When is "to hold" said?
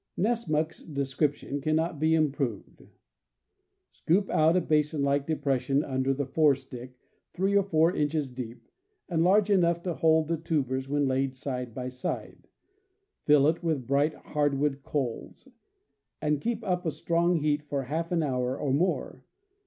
9.83-10.27